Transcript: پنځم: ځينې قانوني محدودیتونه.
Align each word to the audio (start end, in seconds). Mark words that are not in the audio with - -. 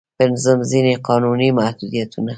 پنځم: 0.19 0.59
ځينې 0.71 0.93
قانوني 1.07 1.49
محدودیتونه. 1.59 2.29